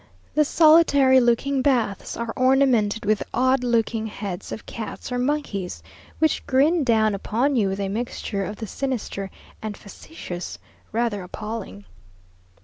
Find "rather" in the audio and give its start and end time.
10.91-11.21